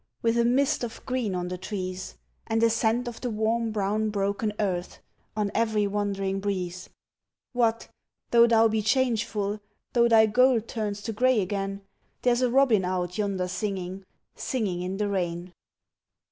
With 0.23 0.35
a 0.35 0.43
mist 0.43 0.83
of 0.83 1.05
green 1.05 1.35
on 1.35 1.47
the 1.49 1.59
trees 1.59 2.15
And 2.47 2.63
a 2.63 2.71
scent 2.71 3.07
of 3.07 3.21
the 3.21 3.29
warm 3.29 3.69
brown 3.69 4.09
broken 4.09 4.51
earth 4.59 4.97
On 5.37 5.51
every 5.53 5.85
wandering 5.85 6.39
breeze; 6.39 6.89
What, 7.53 7.87
though 8.31 8.47
thou 8.47 8.67
be 8.67 8.81
changeful, 8.81 9.59
Though 9.93 10.09
thy 10.09 10.25
gold 10.25 10.67
turns 10.67 11.03
to 11.03 11.13
grey 11.13 11.39
again, 11.39 11.83
There's 12.23 12.41
a 12.41 12.49
robin 12.49 12.83
out 12.83 13.19
yonder 13.19 13.47
singing, 13.47 14.03
Singing 14.33 14.81
in 14.81 14.97
the 14.97 15.07
rain. 15.07 15.53